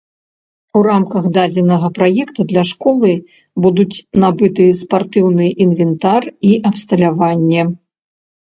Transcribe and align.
У 0.77 0.79
рамках 0.87 1.23
дадзенага 1.35 1.87
праекта 1.97 2.41
для 2.53 2.63
школы 2.71 3.11
будуць 3.67 3.97
набыты 4.25 4.65
спартыўны 4.81 5.53
інвентар 5.69 6.21
і 6.53 6.57
абсталяванне. 6.75 7.61